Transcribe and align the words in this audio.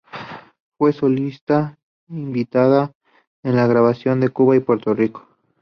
Fue 0.79 0.93
solista 0.93 1.77
invitada 2.07 2.91
en 3.43 3.55
la 3.55 3.67
grabación 3.67 4.27
Cuba 4.29 4.55
y 4.55 4.59
Puerto 4.59 4.95
Rico. 4.95 5.27